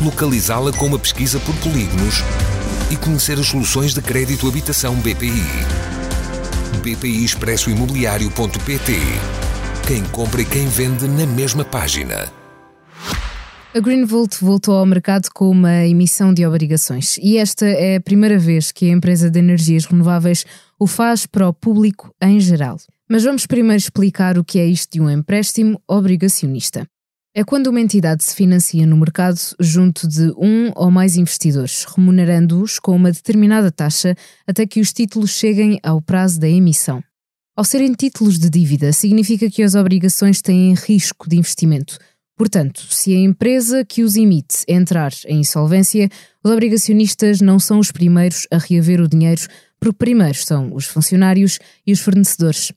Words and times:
localizá-la 0.00 0.72
com 0.72 0.86
uma 0.86 0.98
pesquisa 0.98 1.40
por 1.40 1.54
polígonos 1.56 2.22
e 2.90 2.96
conhecer 2.96 3.38
as 3.38 3.46
soluções 3.46 3.92
de 3.92 4.00
crédito 4.00 4.48
habitação 4.48 4.94
BPI. 4.96 5.42
BPI 6.82 7.24
Expresso 7.24 7.68
Imobiliário.pt 7.70 8.92
Quem 9.86 10.04
compra 10.04 10.42
e 10.42 10.44
quem 10.44 10.66
vende 10.68 11.08
na 11.08 11.26
mesma 11.26 11.64
página. 11.64 12.32
A 13.74 13.80
Greenvolt 13.80 14.36
voltou 14.40 14.76
ao 14.76 14.86
mercado 14.86 15.28
com 15.34 15.50
uma 15.50 15.84
emissão 15.84 16.32
de 16.32 16.46
obrigações 16.46 17.18
e 17.18 17.36
esta 17.36 17.66
é 17.66 17.96
a 17.96 18.00
primeira 18.00 18.38
vez 18.38 18.72
que 18.72 18.88
a 18.88 18.92
empresa 18.92 19.30
de 19.30 19.38
energias 19.38 19.84
renováveis 19.84 20.46
o 20.78 20.86
faz 20.86 21.26
para 21.26 21.48
o 21.48 21.52
público 21.52 22.14
em 22.22 22.40
geral. 22.40 22.78
Mas 23.10 23.24
vamos 23.24 23.46
primeiro 23.46 23.78
explicar 23.78 24.38
o 24.38 24.44
que 24.44 24.58
é 24.58 24.66
isto 24.66 24.92
de 24.92 25.00
um 25.00 25.10
empréstimo 25.10 25.80
obrigacionista 25.86 26.88
é 27.38 27.44
quando 27.44 27.68
uma 27.68 27.80
entidade 27.80 28.24
se 28.24 28.34
financia 28.34 28.84
no 28.84 28.96
mercado 28.96 29.38
junto 29.60 30.08
de 30.08 30.32
um 30.36 30.72
ou 30.74 30.90
mais 30.90 31.16
investidores, 31.16 31.84
remunerando-os 31.84 32.80
com 32.80 32.96
uma 32.96 33.12
determinada 33.12 33.70
taxa 33.70 34.16
até 34.44 34.66
que 34.66 34.80
os 34.80 34.92
títulos 34.92 35.30
cheguem 35.30 35.78
ao 35.84 36.02
prazo 36.02 36.40
da 36.40 36.48
emissão. 36.48 37.00
Ao 37.56 37.62
serem 37.62 37.92
títulos 37.92 38.40
de 38.40 38.50
dívida, 38.50 38.92
significa 38.92 39.48
que 39.48 39.62
as 39.62 39.76
obrigações 39.76 40.42
têm 40.42 40.74
risco 40.74 41.28
de 41.28 41.36
investimento. 41.36 41.96
Portanto, 42.36 42.84
se 42.90 43.14
a 43.14 43.18
empresa 43.20 43.84
que 43.84 44.02
os 44.02 44.16
emite 44.16 44.64
entrar 44.66 45.12
em 45.28 45.38
insolvência, 45.38 46.08
os 46.42 46.50
obrigacionistas 46.50 47.40
não 47.40 47.60
são 47.60 47.78
os 47.78 47.92
primeiros 47.92 48.48
a 48.50 48.58
reaver 48.58 49.00
o 49.00 49.06
dinheiro, 49.06 49.42
porque 49.78 49.96
primeiros 49.96 50.44
são 50.44 50.74
os 50.74 50.86
funcionários 50.86 51.60
e 51.86 51.92
os 51.92 52.00
fornecedores. 52.00 52.72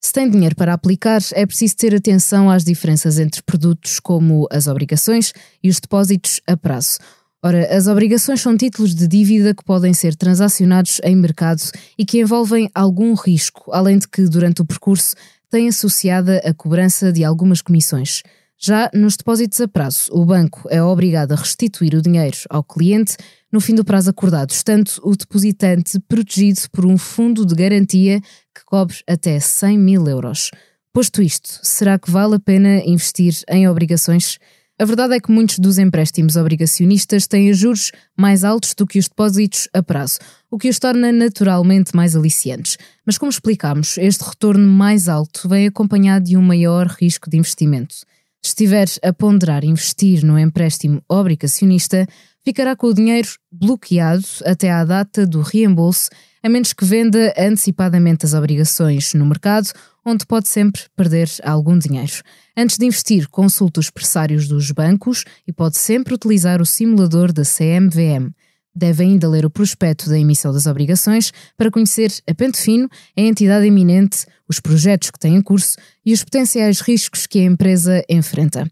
Se 0.00 0.12
tem 0.12 0.30
dinheiro 0.30 0.54
para 0.54 0.72
aplicar, 0.72 1.20
é 1.32 1.44
preciso 1.44 1.76
ter 1.76 1.94
atenção 1.94 2.48
às 2.48 2.64
diferenças 2.64 3.18
entre 3.18 3.42
produtos 3.42 3.98
como 3.98 4.46
as 4.50 4.68
obrigações 4.68 5.32
e 5.62 5.68
os 5.68 5.80
depósitos 5.80 6.40
a 6.46 6.56
prazo. 6.56 6.98
Ora, 7.42 7.76
as 7.76 7.86
obrigações 7.86 8.40
são 8.40 8.56
títulos 8.56 8.94
de 8.94 9.06
dívida 9.06 9.54
que 9.54 9.64
podem 9.64 9.92
ser 9.92 10.14
transacionados 10.16 11.00
em 11.04 11.16
mercado 11.16 11.62
e 11.96 12.04
que 12.04 12.20
envolvem 12.20 12.70
algum 12.74 13.14
risco, 13.14 13.72
além 13.72 13.98
de 13.98 14.08
que, 14.08 14.22
durante 14.28 14.62
o 14.62 14.64
percurso, 14.64 15.14
têm 15.50 15.68
associada 15.68 16.38
a 16.44 16.54
cobrança 16.54 17.12
de 17.12 17.24
algumas 17.24 17.60
comissões. 17.60 18.22
Já 18.60 18.90
nos 18.92 19.16
depósitos 19.16 19.60
a 19.60 19.68
prazo, 19.68 20.10
o 20.12 20.24
banco 20.24 20.68
é 20.68 20.82
obrigado 20.82 21.30
a 21.32 21.36
restituir 21.36 21.94
o 21.94 22.02
dinheiro 22.02 22.38
ao 22.50 22.64
cliente 22.64 23.16
no 23.52 23.60
fim 23.60 23.74
do 23.74 23.84
prazo 23.84 24.10
acordado, 24.10 24.50
estando 24.50 24.90
o 25.02 25.16
depositante 25.16 25.98
protegido 26.00 26.60
por 26.72 26.84
um 26.84 26.98
fundo 26.98 27.46
de 27.46 27.54
garantia 27.54 28.20
que 28.54 28.64
cobre 28.64 28.96
até 29.08 29.40
100 29.40 29.78
mil 29.78 30.06
euros. 30.06 30.50
Posto 30.92 31.22
isto, 31.22 31.60
será 31.62 31.98
que 31.98 32.10
vale 32.10 32.36
a 32.36 32.40
pena 32.40 32.82
investir 32.84 33.34
em 33.48 33.68
obrigações? 33.68 34.38
A 34.80 34.84
verdade 34.84 35.16
é 35.16 35.20
que 35.20 35.32
muitos 35.32 35.58
dos 35.58 35.76
empréstimos 35.76 36.36
obrigacionistas 36.36 37.26
têm 37.26 37.52
juros 37.52 37.90
mais 38.16 38.44
altos 38.44 38.74
do 38.74 38.86
que 38.86 38.98
os 38.98 39.08
depósitos 39.08 39.68
a 39.74 39.82
prazo, 39.82 40.18
o 40.48 40.56
que 40.56 40.68
os 40.68 40.78
torna 40.78 41.10
naturalmente 41.10 41.96
mais 41.96 42.14
aliciantes. 42.14 42.76
Mas, 43.04 43.18
como 43.18 43.28
explicámos, 43.28 43.98
este 43.98 44.22
retorno 44.22 44.66
mais 44.68 45.08
alto 45.08 45.48
vem 45.48 45.66
acompanhado 45.66 46.26
de 46.26 46.36
um 46.36 46.42
maior 46.42 46.86
risco 46.86 47.28
de 47.28 47.38
investimento. 47.38 47.94
Se 48.40 48.50
estiver 48.50 48.86
a 49.02 49.12
ponderar 49.12 49.64
investir 49.64 50.24
no 50.24 50.38
empréstimo 50.38 51.02
obrigacionista, 51.08 52.06
ficará 52.48 52.74
com 52.74 52.86
o 52.86 52.94
dinheiro 52.94 53.28
bloqueado 53.52 54.24
até 54.42 54.70
à 54.70 54.82
data 54.82 55.26
do 55.26 55.42
reembolso, 55.42 56.08
a 56.42 56.48
menos 56.48 56.72
que 56.72 56.82
venda 56.82 57.34
antecipadamente 57.36 58.24
as 58.24 58.32
obrigações 58.32 59.12
no 59.12 59.26
mercado, 59.26 59.68
onde 60.02 60.24
pode 60.24 60.48
sempre 60.48 60.80
perder 60.96 61.28
algum 61.44 61.78
dinheiro. 61.78 62.22
Antes 62.56 62.78
de 62.78 62.86
investir, 62.86 63.28
consulte 63.28 63.78
os 63.78 63.90
pressários 63.90 64.48
dos 64.48 64.70
bancos 64.70 65.24
e 65.46 65.52
pode 65.52 65.76
sempre 65.76 66.14
utilizar 66.14 66.62
o 66.62 66.64
simulador 66.64 67.34
da 67.34 67.42
CMVM. 67.42 68.32
Deve 68.74 69.02
ainda 69.02 69.28
ler 69.28 69.44
o 69.44 69.50
prospecto 69.50 70.08
da 70.08 70.18
emissão 70.18 70.50
das 70.50 70.64
obrigações 70.64 71.30
para 71.54 71.70
conhecer 71.70 72.10
a 72.26 72.34
pente 72.34 72.62
fino 72.62 72.88
a 73.14 73.20
entidade 73.20 73.66
eminente, 73.66 74.24
os 74.48 74.58
projetos 74.58 75.10
que 75.10 75.18
tem 75.18 75.34
em 75.34 75.42
curso 75.42 75.76
e 76.02 76.14
os 76.14 76.24
potenciais 76.24 76.80
riscos 76.80 77.26
que 77.26 77.40
a 77.40 77.44
empresa 77.44 78.02
enfrenta. 78.08 78.66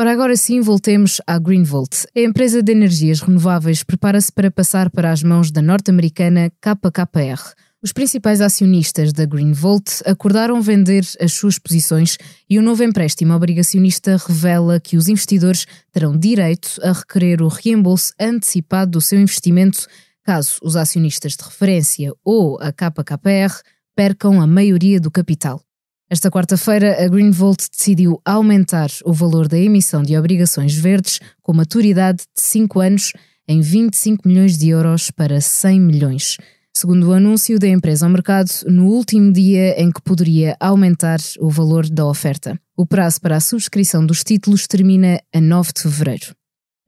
Ora, 0.00 0.12
agora 0.12 0.36
sim, 0.36 0.60
voltemos 0.60 1.20
à 1.26 1.40
Greenvolt. 1.40 2.06
A 2.16 2.20
empresa 2.20 2.62
de 2.62 2.70
energias 2.70 3.20
renováveis 3.20 3.82
prepara-se 3.82 4.30
para 4.30 4.48
passar 4.48 4.88
para 4.90 5.10
as 5.10 5.24
mãos 5.24 5.50
da 5.50 5.60
norte-americana 5.60 6.52
KKR. 6.60 7.42
Os 7.82 7.92
principais 7.92 8.40
acionistas 8.40 9.12
da 9.12 9.24
Greenvolt 9.24 10.00
acordaram 10.06 10.62
vender 10.62 11.04
as 11.20 11.32
suas 11.32 11.58
posições 11.58 12.16
e 12.48 12.60
o 12.60 12.62
novo 12.62 12.84
empréstimo 12.84 13.34
obrigacionista 13.34 14.16
revela 14.24 14.78
que 14.78 14.96
os 14.96 15.08
investidores 15.08 15.66
terão 15.90 16.16
direito 16.16 16.78
a 16.80 16.92
requerer 16.92 17.42
o 17.42 17.48
reembolso 17.48 18.12
antecipado 18.20 18.92
do 18.92 19.00
seu 19.00 19.18
investimento 19.18 19.84
caso 20.22 20.60
os 20.62 20.76
acionistas 20.76 21.32
de 21.32 21.42
referência 21.42 22.12
ou 22.24 22.56
a 22.60 22.70
KKR 22.70 23.62
percam 23.96 24.40
a 24.40 24.46
maioria 24.46 25.00
do 25.00 25.10
capital. 25.10 25.60
Esta 26.10 26.30
quarta-feira, 26.30 27.04
a 27.04 27.08
Greenvolt 27.08 27.66
decidiu 27.70 28.20
aumentar 28.24 28.88
o 29.04 29.12
valor 29.12 29.46
da 29.46 29.58
emissão 29.58 30.02
de 30.02 30.16
obrigações 30.16 30.74
verdes 30.74 31.20
com 31.42 31.52
maturidade 31.52 32.18
de 32.18 32.42
5 32.42 32.80
anos 32.80 33.12
em 33.46 33.60
25 33.60 34.26
milhões 34.26 34.56
de 34.56 34.68
euros 34.70 35.10
para 35.10 35.40
100 35.40 35.80
milhões 35.80 36.36
segundo 36.78 37.08
o 37.08 37.12
anúncio 37.12 37.58
da 37.58 37.66
empresa 37.66 38.06
ao 38.06 38.12
mercado, 38.12 38.48
no 38.66 38.86
último 38.86 39.32
dia 39.32 39.80
em 39.82 39.90
que 39.90 40.00
poderia 40.00 40.56
aumentar 40.60 41.18
o 41.40 41.50
valor 41.50 41.88
da 41.88 42.06
oferta. 42.06 42.56
O 42.76 42.86
prazo 42.86 43.20
para 43.20 43.36
a 43.36 43.40
subscrição 43.40 44.06
dos 44.06 44.22
títulos 44.22 44.68
termina 44.68 45.20
a 45.34 45.40
9 45.40 45.72
de 45.74 45.82
fevereiro. 45.82 46.36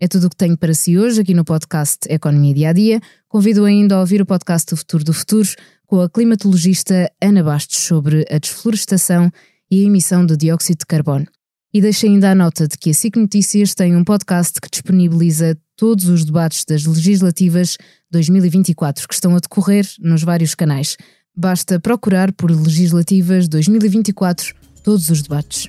É 0.02 0.08
tudo 0.08 0.28
o 0.28 0.30
que 0.30 0.36
tenho 0.36 0.56
para 0.56 0.72
si 0.72 0.96
hoje 0.96 1.20
aqui 1.20 1.34
no 1.34 1.44
podcast 1.44 1.98
Economia 2.08 2.54
Dia 2.54 2.70
a 2.70 2.72
Dia. 2.72 3.00
Convido 3.28 3.66
ainda 3.66 3.96
a 3.96 4.00
ouvir 4.00 4.22
o 4.22 4.24
podcast 4.24 4.70
do 4.70 4.76
Futuro 4.78 5.04
do 5.04 5.12
Futuro 5.12 5.46
com 5.86 6.00
a 6.00 6.08
climatologista 6.08 7.12
Ana 7.20 7.44
Bastos 7.44 7.80
sobre 7.80 8.24
a 8.30 8.38
desflorestação 8.38 9.30
e 9.70 9.82
a 9.82 9.86
emissão 9.86 10.24
de 10.24 10.38
dióxido 10.38 10.78
de 10.78 10.86
carbono. 10.86 11.26
E 11.74 11.82
deixo 11.82 12.06
ainda 12.06 12.30
a 12.30 12.34
nota 12.34 12.66
de 12.66 12.78
que 12.78 12.88
a 12.88 12.94
SIC 12.94 13.14
Notícias 13.16 13.74
tem 13.74 13.94
um 13.94 14.02
podcast 14.02 14.58
que 14.58 14.70
disponibiliza 14.70 15.54
todos 15.76 16.06
os 16.06 16.24
debates 16.24 16.64
das 16.64 16.86
legislativas 16.86 17.76
2024 18.10 19.06
que 19.06 19.12
estão 19.12 19.36
a 19.36 19.38
decorrer 19.38 19.86
nos 20.00 20.22
vários 20.22 20.54
canais. 20.54 20.96
Basta 21.36 21.78
procurar 21.78 22.32
por 22.32 22.50
Legislativas 22.50 23.48
2024 23.48 24.54
todos 24.82 25.10
os 25.10 25.20
debates. 25.20 25.68